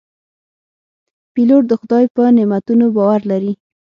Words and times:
پیلوټ 1.33 1.63
د 1.67 1.71
خدای 1.81 2.05
په 2.15 2.23
نعمتونو 2.37 2.85
باور 2.95 3.21
لري. 3.31 3.53